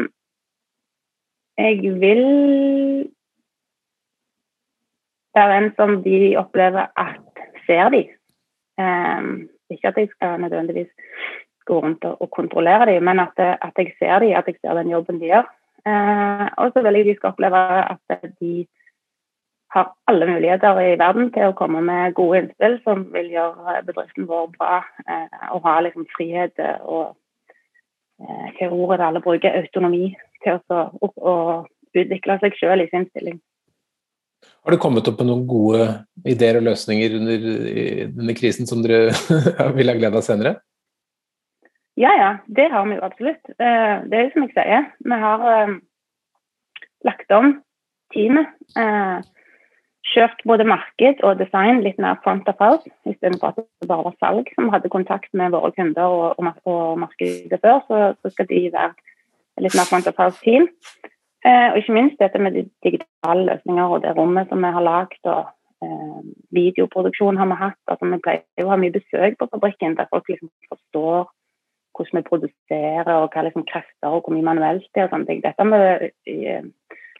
[1.57, 2.25] jeg vil
[5.33, 8.03] være en som de opplever at ser de.
[8.77, 10.91] Um, ikke at jeg skal nødvendigvis
[11.65, 14.91] gå rundt og, kontrollere dem, men at, at, jeg ser dem, at jeg ser den
[14.91, 15.49] jobben de gjør.
[15.87, 18.53] Eh, og så vil jeg de skal oppleve at de
[19.73, 24.27] har alle muligheter i verden til å komme med gode innspill som vil gjøre bedriften
[24.29, 24.81] vår bra.
[25.07, 27.15] Eh, og ha liksom frihet og
[28.21, 30.11] eh, hva ordet alle bruker, autonomi
[30.43, 31.35] til å, å, å
[31.95, 33.39] utvikle seg selv i sin stilling.
[34.61, 35.85] Har det kommet opp med noen gode
[36.27, 37.47] ideer og løsninger under
[38.13, 39.13] denne krisen som dere
[39.77, 40.59] vil ha glede av senere?
[42.01, 42.37] Ja, ja.
[42.45, 43.49] Det har vi jo absolutt.
[43.59, 45.73] Eh, det er jo som jeg sier, vi har eh,
[47.05, 47.53] lagt om
[48.13, 48.49] teamet.
[48.79, 49.19] Eh,
[50.11, 54.15] kjørt både marked og design litt mer front of house, istedenfor at det bare var
[54.17, 57.83] salg som hadde kontakt med våre kunder og, og, og markedet før.
[57.85, 60.67] Så, så, skal de være litt mer front of house-team.
[61.45, 65.21] Og ikke minst dette med de digitale løsninger og det rommet som vi har lagd.
[65.25, 65.53] og
[66.53, 67.79] Videoproduksjon har vi hatt.
[67.87, 71.29] altså Vi pleier å ha mye besøk på fabrikken der folk liksom forstår
[71.97, 75.07] hvordan vi produserer og hva liksom krefter og hvor mye manuelt det er.
[75.07, 75.41] og sånne ting.
[75.43, 76.67] Dette har vi eh,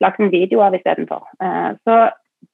[0.03, 1.25] lagt en video av istedenfor.
[1.43, 1.97] Eh, så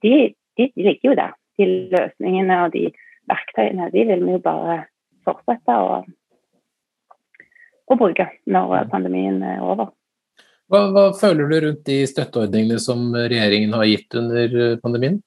[0.03, 0.13] de,
[0.59, 1.35] de, ligger jo der.
[1.57, 2.87] De løsningene og de
[3.27, 4.79] verktøyene de vil vi jo bare
[5.27, 6.01] fortsette å,
[7.87, 9.93] å bruke når pandemien er over.
[10.67, 15.21] Hva, hva, føler du rundt de støtteordningene som regjeringen har gitt under pandemien?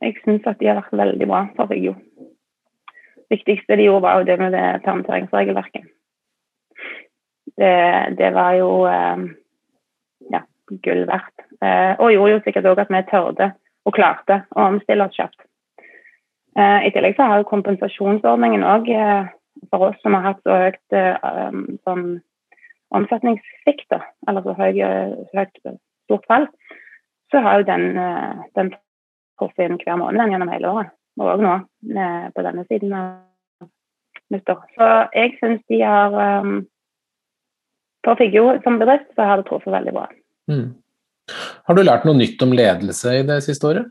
[0.00, 1.96] Jeg syns at de har vært veldig bra for Figgjo.
[3.30, 5.84] Viktigste de gjorde, var jo det med det permitteringsregelverket.
[7.60, 9.22] Det, det, var jo eh,
[10.34, 10.40] ja,
[10.82, 11.44] gull verdt.
[11.62, 13.50] Eh, og gjorde jo sikkert òg at vi tørde
[13.86, 15.38] og klarte å omstille oss kjapt.
[16.58, 18.90] Eh, I tillegg så har jo kompensasjonsordningen òg
[19.70, 20.98] for oss som har hatt så høyt
[21.86, 22.04] sånn
[22.96, 23.92] omsetningssvikt,
[24.26, 24.80] eller så høy,
[25.36, 26.46] høyt stort fall,
[27.30, 27.92] så har jo den,
[28.58, 28.72] den
[29.38, 30.96] truffet inn hver måned gjennom hele året.
[31.18, 31.56] Og nå
[32.34, 33.70] på denne siden av
[34.30, 34.60] nyttår.
[34.76, 36.14] Så jeg syns de har
[38.06, 40.06] For Figgjo som bedrift så har det truffet veldig bra.
[40.48, 40.70] Mm.
[41.66, 43.90] Har du lært noe nytt om ledelse i det siste året?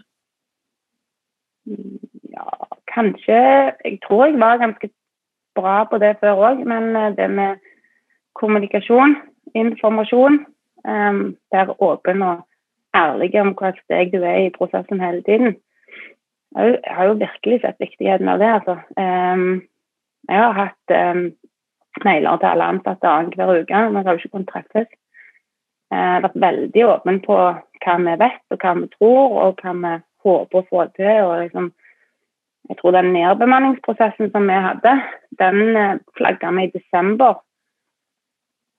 [2.34, 2.48] Ja,
[2.94, 3.40] kanskje.
[3.86, 4.90] Jeg tror jeg var ganske
[5.60, 7.60] bra på det før òg, men eh, det med
[8.40, 9.16] kommunikasjon,
[9.58, 10.40] informasjon,
[10.88, 12.46] um, være åpen og
[12.96, 15.58] ærlig om hva steg du er i prosessen hele tiden.
[16.58, 18.50] Jeg har jo virkelig sett viktigheten av det.
[18.58, 18.76] altså.
[18.98, 19.62] Um,
[20.30, 20.94] jeg har hatt
[22.06, 23.82] mailer til alle ansatte annenhver uke.
[23.90, 24.90] men har jo ikke kunnet treffes.
[25.92, 29.94] har vært veldig åpen på hva vi vet og hva vi tror, og hva vi
[30.26, 31.24] håper å få til.
[31.24, 31.72] og liksom
[32.70, 34.92] jeg tror den nedbemanningsprosessen som vi hadde,
[35.42, 37.40] den eh, flagga vi i desember.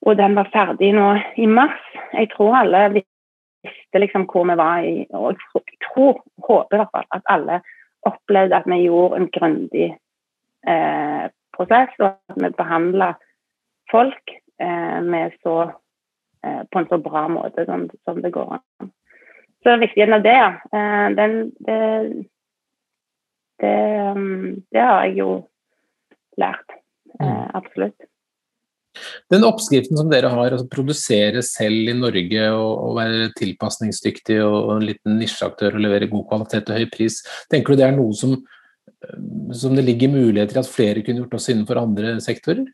[0.06, 1.80] Og den var ferdig nå i mars.
[2.14, 2.84] Jeg tror alle
[3.64, 7.60] visste liksom hvor vi var i Og jeg tror, håper i hvert fall, at alle
[8.08, 9.88] opplevde at vi gjorde en grundig
[10.68, 11.24] eh,
[11.56, 13.12] prosess, og at vi behandla
[13.90, 15.70] folk eh, med så
[16.46, 18.92] Eh, på en så bra måte som, som det går an.
[19.62, 20.38] Så viktigheten av det,
[20.72, 21.34] eh, den,
[21.66, 21.80] det,
[23.60, 23.74] det,
[24.16, 25.30] um, det, har jeg jo
[26.40, 26.76] lært.
[27.20, 27.50] Eh, mm.
[27.60, 28.08] Absolutt.
[29.32, 34.56] Den oppskriften som dere har, altså produsere selv i Norge og, og være tilpasningsdyktig og,
[34.58, 37.20] og en liten nisjeaktør og levere god kvalitet og høy pris,
[37.52, 38.36] tenker du det er noe som,
[39.56, 42.68] som det ligger muligheter i at flere kunne gjort også innenfor andre sektorer?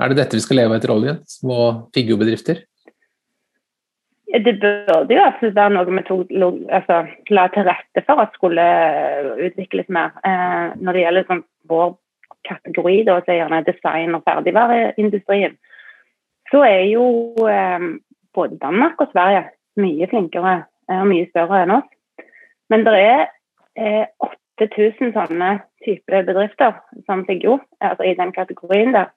[0.00, 1.20] Er det dette vi skal leve etter oljen?
[1.28, 2.64] Små Figgjo-bedrifter?
[4.30, 6.30] Det burde jo absolutt være noe vi tok,
[6.70, 7.00] altså,
[7.34, 8.66] la til rette for at skulle
[9.48, 10.14] utvikles mer.
[10.24, 11.90] Eh, når det gjelder sånn, vår
[12.48, 15.56] kategori, da, så er gjerne design- og ferdigvareindustrien,
[16.50, 17.06] så er jo
[17.46, 17.88] eh,
[18.34, 19.48] både Danmark og Sverige
[19.80, 20.54] mye flinkere
[20.90, 21.90] eh, og mye større enn oss.
[22.70, 23.26] Men det er
[23.76, 24.06] eh,
[24.60, 25.50] 8000 sånne
[25.84, 26.76] type bedrifter
[27.06, 29.12] som Figgjo, altså i den kategorien der.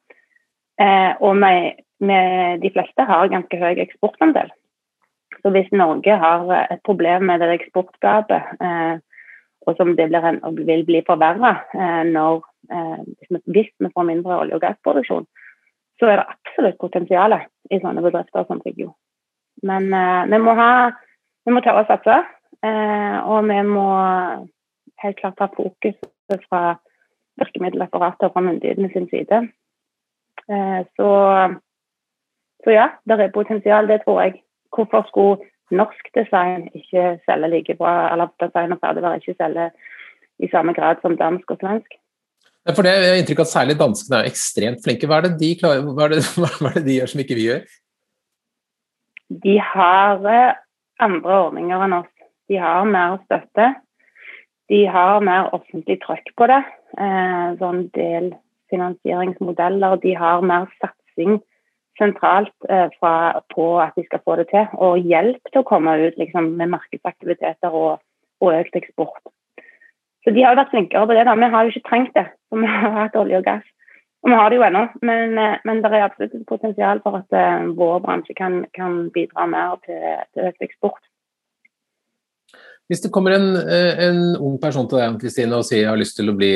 [0.82, 4.52] Eh, og med, med de fleste har ganske høy eksportandel.
[5.42, 9.02] Så hvis Norge har et problem med det eksportgapet, eh,
[9.68, 15.26] og som en, vil bli forverra eh, hvis, hvis vi får mindre olje- og gassproduksjon,
[16.00, 17.36] så er det absolutt potensial
[17.72, 18.94] i sånne bedrifter som Figgjo.
[19.64, 20.72] Men eh, vi må ha
[21.44, 22.22] vi må tørre å satse,
[22.64, 23.88] eh, og vi må
[25.04, 25.98] helt klart ha fokus
[26.48, 26.78] fra
[27.42, 29.42] virkemiddelapparatet og fra myndighetene sin side.
[30.48, 31.10] Eh, så,
[32.64, 34.40] så, ja, det er potensial, det tror jeg.
[34.74, 39.70] Hvorfor skulle norsk design ikke selge like bra, eller design og ferdigvare ikke selge
[40.44, 42.00] i samme grad som dansk og svensk?
[42.72, 45.08] For det er inntrykk at Særlig danskene er ekstremt flinke.
[45.10, 46.22] Hva er, det de klarer, hva, er det,
[46.62, 47.64] hva er det de gjør som ikke vi gjør?
[49.44, 50.60] De har eh,
[51.04, 52.14] andre ordninger enn oss.
[52.52, 53.66] De har mer støtte.
[54.72, 56.64] De har mer offentlig trøkk på det.
[56.96, 59.92] Eh, sånn delfinansieringsmodeller.
[60.04, 61.34] De har mer satsing
[62.00, 65.96] sentralt eh, fra, på at de skal få det til, og hjelp til å komme
[66.02, 68.02] ut liksom, med markedsaktiviteter og,
[68.42, 69.22] og, økt eksport.
[70.24, 71.26] Så de har jo vært flinkere på det.
[71.28, 71.36] da.
[71.36, 73.66] Vi har jo ikke trengt det, for vi har hatt olje og gass.
[74.24, 77.20] Og vi har det jo ennå, men, eh, men det er absolutt et potensial for
[77.20, 80.00] at uh, vår bransje kan, kan, bidra mer til,
[80.32, 81.02] til økt eksport.
[82.94, 85.98] Hvis det kommer en, eh, en, ung person til deg Kristine, og sier jeg har
[85.98, 86.52] lyst til å bli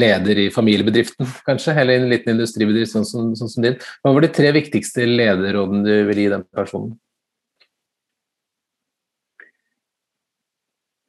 [0.00, 4.14] leder i familiebedriften, kanskje, eller i en liten industribedrift sånn som, sånn som din, hva
[4.16, 6.94] var de tre viktigste lederrådene du vil gi den personen?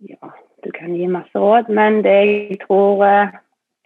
[0.04, 0.34] Ja,
[0.68, 3.08] du kan gi masse råd, men det jeg tror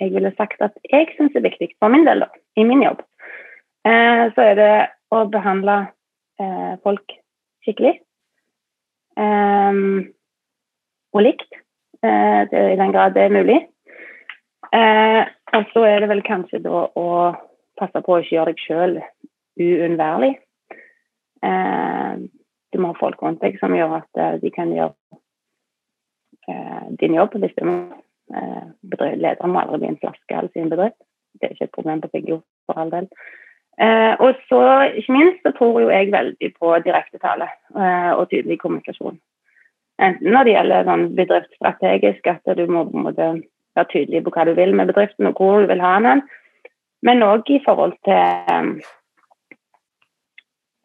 [0.01, 3.05] jeg ville sagt at jeg syns er viktig for min del, da, i min jobb,
[3.85, 4.73] eh, så er det
[5.13, 5.83] å behandle
[6.41, 7.19] eh, folk
[7.61, 7.99] skikkelig.
[9.21, 9.81] Eh,
[11.15, 11.59] og likt,
[12.03, 13.59] eh, i den grad det er mulig.
[14.73, 15.23] Eh,
[15.55, 17.07] og så er det vel kanskje da å
[17.79, 18.97] passe på å ikke gjøre deg sjøl
[19.63, 20.33] uunnværlig.
[21.47, 22.13] Eh,
[22.73, 24.93] du må ha folk rundt deg som gjør at de kan gjøre
[26.99, 27.77] din jobb hvis du må
[28.31, 30.99] lederen må aldri bli en flaskehals i en bedrift.
[31.39, 33.07] Det er ikke et problem på Figgjo, for all del.
[33.77, 34.61] Eh, og så,
[34.97, 39.19] ikke minst, så tror jo jeg veldig på direktetale eh, og tydelig kommunikasjon.
[39.97, 44.75] Enten når det gjelder sånn bedriftsstrategisk, at du må være tydelig på hva du vil
[44.77, 46.21] med bedriften og hvor du vil ha den,
[47.05, 48.79] men òg i forhold til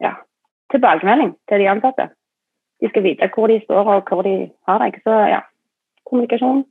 [0.01, 0.13] ja,
[0.73, 2.09] tilbakemelding til de ansatte.
[2.81, 4.35] De skal vite hvor de står og hvor de
[4.67, 4.99] har deg.
[5.05, 5.41] Så ja,
[6.09, 6.65] kommunikasjon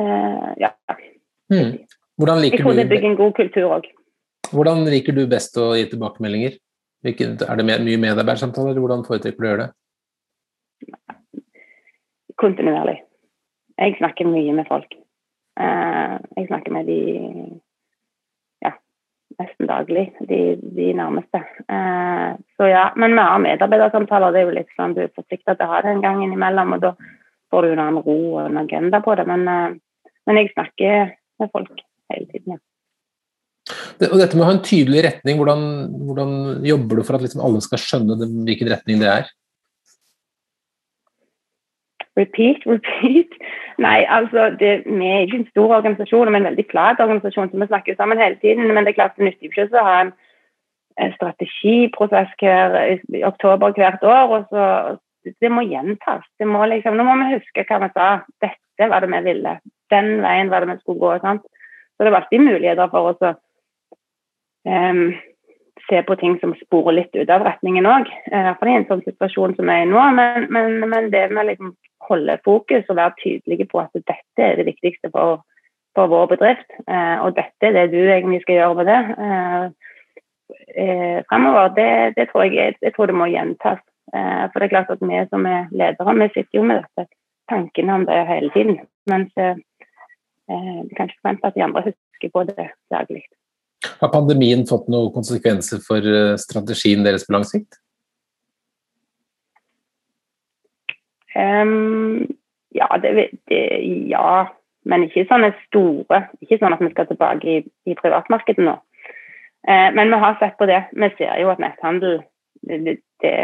[0.00, 0.70] Uh, ja.
[1.52, 1.74] Hmm.
[2.20, 3.88] Hvordan liker jeg tror det bygger en god kultur òg.
[4.50, 6.56] Hvordan liker du best å gi tilbakemeldinger?
[7.04, 9.70] Er det mye medarbeidersamtaler, hvordan foretrekker du å gjøre det?
[12.40, 13.00] Kontinuerlig.
[13.80, 14.94] Jeg snakker mye med folk.
[15.60, 17.00] Uh, jeg snakker med de
[18.64, 18.72] ja,
[19.40, 20.40] nesten daglig, de,
[20.76, 21.42] de nærmeste.
[21.68, 24.32] Uh, så ja, Men vi har medarbeidersamtaler.
[24.32, 26.76] Det er jo litt sånn du er forplikta til å ha det en gang innimellom.
[26.78, 26.94] og da
[27.50, 29.26] får du en ro og en agenda på det.
[29.28, 29.80] Men
[30.30, 31.80] men jeg snakker med folk
[32.12, 32.60] hele tiden, ja.
[34.08, 35.64] Og dette med å ha en tydelig retning, hvordan,
[36.06, 36.30] hvordan
[36.66, 38.16] jobber du for at liksom alle skal skjønne
[38.46, 39.28] hvilken retning det er?
[42.18, 43.36] Repeat, repeat.
[43.86, 47.60] Nei, altså, det, vi er ikke en stor organisasjon, men en veldig flat organisasjon, så
[47.62, 48.66] vi snakker sammen hele tiden.
[48.68, 49.98] Men det er klart det nytter ikke å ha
[51.00, 52.78] en strategiprosess hver,
[53.14, 54.36] i oktober hvert år.
[54.36, 56.24] og så Det må gjentas.
[56.38, 58.08] Det må liksom, nå må vi huske hva vi sa.
[58.42, 61.18] Dette var det vi ville den veien var det vi skulle gå.
[61.24, 61.42] Sant?
[61.96, 63.34] Så det var alltid muligheter for oss å
[64.70, 65.10] um,
[65.88, 68.08] se på ting som sporer litt ut av retningen òg.
[68.30, 70.00] I hvert fall i en sånn situasjon som er i nå.
[70.16, 71.74] Men, men, men det med å liksom
[72.10, 75.44] holde fokus og være tydelige på at dette er det viktigste for,
[75.98, 79.66] for vår bedrift, eh, og dette er det du egentlig skal gjøre med det uh,
[80.80, 83.82] uh, fremover, det, det, tror jeg, jeg tror det må gjentas.
[84.10, 87.06] for det er klart at vi som er ledere, vi sitter jo med dette
[87.50, 88.80] tankene om det hele tiden.
[89.06, 89.30] Mens
[90.50, 93.22] Eh, vi kan ikke forvente at de andre husker på det daglig.
[93.80, 97.78] Har pandemien fått noen konsekvenser for eh, strategien deres på lang sikt?
[101.36, 102.26] Um,
[102.76, 103.62] ja, det, det,
[104.10, 104.50] ja,
[104.84, 106.26] men ikke sånne store.
[106.44, 108.76] Ikke sånn at vi skal tilbake i, i privatmarkedet nå.
[109.68, 110.82] Uh, men vi har sett på det.
[110.92, 112.20] Vi ser jo at netthandel
[112.68, 113.34] det, det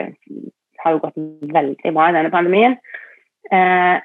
[0.83, 1.17] har jo gått
[1.57, 2.77] veldig bra i denne pandemien.
[3.49, 4.05] Uh,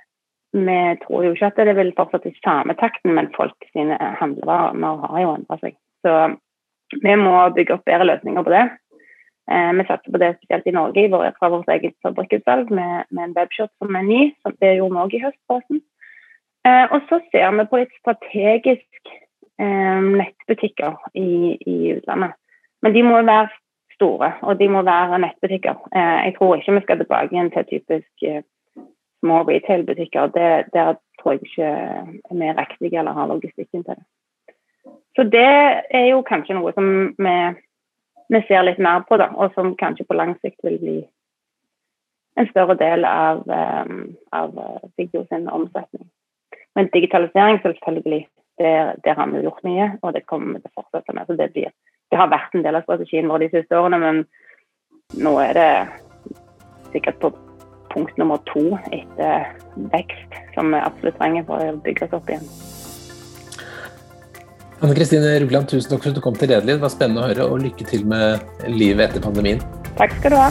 [0.51, 5.07] vi tror jo ikke at det vil fortsette i samme takten, men folk sine handlevaner
[5.07, 5.75] har jo endra seg.
[6.05, 6.15] Så
[7.01, 8.65] vi må bygge opp bedre løsninger på det.
[9.51, 13.07] Eh, vi satser på det spesielt i Norge i vår, fra vårt eget fabrikkutsalg med,
[13.09, 14.21] med, en webshop som er ny.
[14.41, 15.81] som Det gjorde vi òg i høst.
[16.67, 19.11] Eh, og så ser vi på litt strategisk
[19.61, 22.37] eh, nettbutikker i, i, utlandet.
[22.81, 23.49] Men de må være
[23.95, 25.83] store, og de må være nettbutikker.
[25.95, 28.43] Eh, jeg tror ikke vi skal tilbake igjen til typisk eh,
[29.21, 30.31] små retail-butikker.
[30.37, 31.71] Der tror jeg ikke
[32.37, 34.05] vi er riktige eller har logistikken til det.
[35.15, 35.47] Så det
[35.91, 36.87] er jo kanskje noe som
[37.17, 37.35] vi,
[38.31, 40.99] vi ser litt mer på, da, og som kanskje på lang sikt vil bli
[42.39, 44.55] en større del av, um, av
[44.95, 46.07] Figgjo sin omsetning.
[46.75, 48.27] Men digitalisering, selvfølgelig,
[48.61, 51.27] der, der har vi gjort mye, og det kommer vi til å fortsette med.
[51.27, 51.73] Så det, blir,
[52.11, 54.23] det har vært en del av strategien vår de siste årene, men
[55.19, 55.71] nå er det
[56.93, 57.33] sikkert på
[57.91, 59.49] punkt nummer to etter
[59.91, 62.47] vekst, som vi absolutt trenger for å bygge oss opp igjen.
[64.81, 66.79] Anne Kristine Rugland, tusen takk for at du kom til Redeliv.
[66.79, 69.61] Det var spennende å høre, og lykke til med livet etter pandemien.
[69.99, 70.47] Takk skal du ha.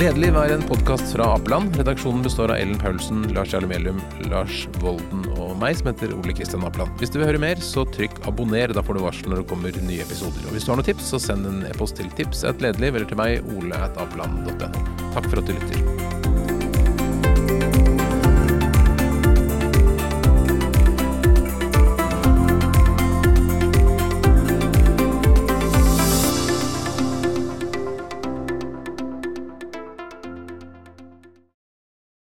[0.00, 1.72] Ledelig er en podkast fra Apeland.
[1.80, 6.36] Redaksjonen består av Ellen Paulsen, Lars Jarle Melum, Lars Volden og meg, som heter Ole
[6.36, 6.92] Kristian Apeland.
[7.00, 8.72] Hvis du vil høre mer, så trykk abonner.
[8.76, 10.44] Da får du varsel når det kommer nye episoder.
[10.44, 13.20] Og hvis du har noen tips, så send en e-post til tips at eller til
[13.20, 14.72] meg, ole at apeland.no.
[15.16, 15.99] Takk for at du lytter.